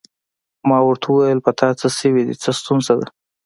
ما 0.69 0.77
ورته 0.87 1.05
وویل: 1.09 1.39
په 1.45 1.51
تا 1.59 1.67
څه 1.79 1.87
شوي 1.99 2.21
دي؟ 2.27 2.33
څه 2.43 2.49
ستونزه 2.59 2.93
ده؟ 2.99 3.07